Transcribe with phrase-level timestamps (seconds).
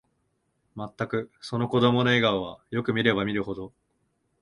[0.73, 3.71] まったく、その子供の笑顔は、よく見れば見るほど、